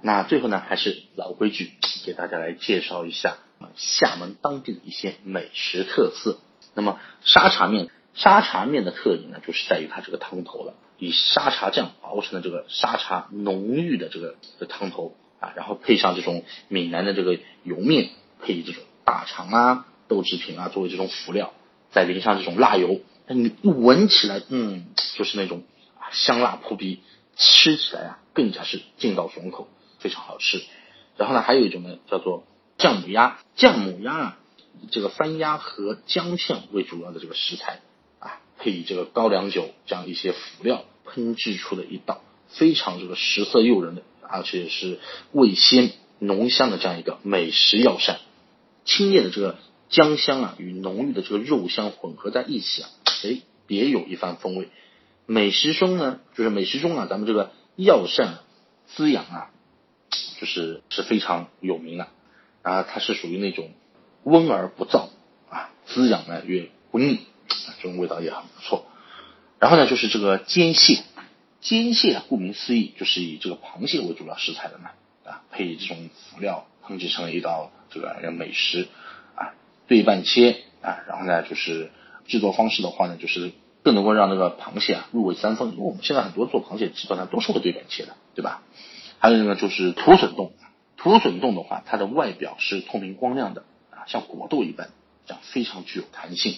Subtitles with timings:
[0.00, 1.72] 那最后呢，还是老规矩，
[2.04, 3.38] 给大家来介绍一下
[3.76, 6.38] 厦门当地的一些美食特色。
[6.74, 18.10] 那么沙茶面，沙茶面的特点呢，就是在于它这个汤头了，以沙茶酱熬成的这个沙茶浓郁的这个的汤头啊，然后配上这种闽南的这个油面，
[18.40, 21.52] 配以这种大肠啊、豆制品啊作为这种辅料，
[21.90, 25.64] 再淋上这种辣油，那你一闻起来，嗯，就是那种
[26.12, 27.00] 香辣扑鼻。
[27.42, 29.66] 吃起来啊，更加是劲道爽口，
[29.98, 30.62] 非常好吃。
[31.16, 32.44] 然后呢，还有一种呢，叫做
[32.78, 33.40] 酱母鸭。
[33.56, 34.38] 酱母鸭啊，
[34.92, 37.80] 这个番鸭和姜片为主要的这个食材
[38.20, 45.00] 啊，配以这个高粱酒这样一些辅料烹制出的一道非常这个食色诱人的，而且是
[45.32, 45.90] 味鲜
[46.20, 48.20] 浓香的这样一个美食药膳。
[48.84, 49.58] 清冽的这个
[49.90, 52.88] 姜香啊，与浓郁的这个肉香混合在一起啊，
[53.24, 54.68] 哎，别有一番风味。
[55.32, 58.34] 美食中呢，就是美食中啊，咱们这个药膳
[58.86, 59.50] 滋养啊，
[60.38, 62.08] 就是是非常有名的
[62.60, 63.70] 啊，它是属于那种
[64.24, 65.08] 温而不燥
[65.48, 67.20] 啊，滋养呢又不腻，
[67.80, 68.84] 这种味道也很不错。
[69.58, 71.02] 然后呢，就是这个煎蟹，
[71.62, 74.90] 煎蟹顾名思义就是以这个螃蟹为主要食材的嘛
[75.24, 78.86] 啊，配这种辅料烹制成了一道这个美食
[79.34, 79.54] 啊，
[79.88, 81.90] 对半切啊，然后呢就是
[82.26, 83.50] 制作方式的话呢，就是。
[83.82, 88.62] 更能够让那个螃蟹啊入味三分，因为我们现在很多做螃蟹基本上都是会对半切的，对吧？
[89.18, 90.52] 还有呢就是土笋冻，
[90.96, 94.90] 土笋冻的话，它的外表是透明光亮的啊，像果冻一般，
[95.26, 96.56] 这样非常具有弹性，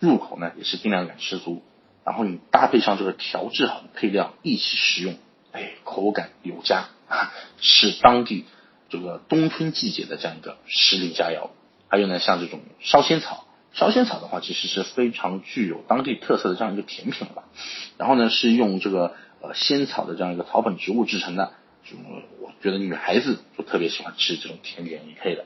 [0.00, 1.62] 入口呢也是冰凉感十足。
[2.04, 5.14] 然后你搭配上这个调制好的配料一起食用，
[5.52, 8.44] 哎，口感有佳啊，是当地
[8.90, 11.48] 这个冬春季节的这样一个时令佳肴。
[11.88, 13.45] 还有呢，像这种烧仙草。
[13.76, 17.44] 烧仙草的话，其实是非常具有当地特色的这样一个甜品吧。
[17.98, 21.52] 然后呢，是用这个呃仙草的这样一个草本植物制成的。
[21.84, 21.94] 就？
[22.40, 25.44] 我觉得女孩子就特别喜欢吃这种甜点一类的。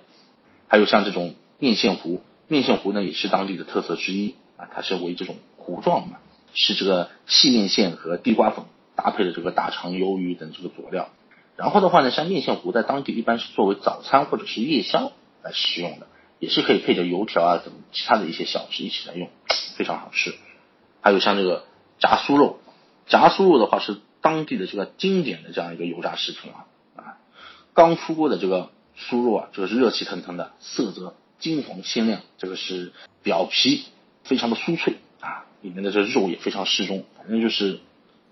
[0.69, 4.69] 还有像这种面线糊，面线糊呢也是当地的特色之一啊。
[4.73, 6.19] 它是为这种糊状嘛，
[6.55, 8.65] 是这个细面线和地瓜粉
[8.95, 11.09] 搭配的这个大肠、鱿鱼等这个佐料。
[11.57, 15.11] 然后的话呢，像面线糊在当地一般是作为早餐或者是夜宵
[15.43, 16.07] 来食用的。
[16.41, 19.29] 也是可以配着油条啊，等其他的一些小吃一起来用，
[19.77, 20.35] 非常好吃。
[21.03, 21.67] 还有像这个
[22.01, 22.59] 炸酥肉，
[23.07, 27.19] 炸酥肉的话是当地的这个经典的这样一个油炸食品啊啊，
[27.75, 33.85] 刚出锅的这个酥肉啊，这个是热气腾腾的，色泽金黄鲜亮，这个是表皮
[34.25, 37.81] 非常的酥脆啊，里面的这肉也非常适中，反正就是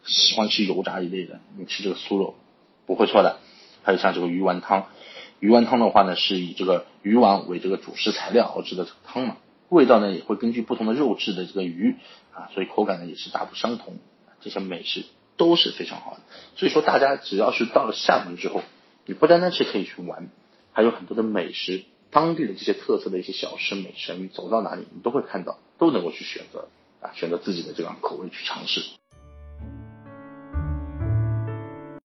[0.04, 2.34] 喜欢吃油炸一类的，你吃这个酥肉
[2.86, 3.38] 不会错的。
[3.82, 4.86] 还有像这个鱼丸汤。
[5.41, 9.37] 鱼丸汤的话呢，是以这个鱼丸为这个主食材料熬制的汤嘛，
[9.69, 11.97] 味道呢也会根据不同的肉质的这个鱼
[12.32, 13.99] 啊，所以口感呢也是大不相同。
[14.41, 15.04] 这些美食
[15.37, 16.21] 都是非常好的，
[16.54, 18.62] 所以说大家只要是到了厦门之后，
[19.04, 20.28] 你不单单是可以去玩，
[20.72, 26.69] 还有很多的美食，当地的这些特色的一些小吃美食，你走到哪里你都会看到，都能够去选择
[27.00, 28.82] 啊，选择自己的这样口味去尝试。